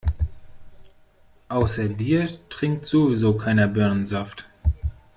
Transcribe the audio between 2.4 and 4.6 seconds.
trinkt sowieso keiner Birnensaft.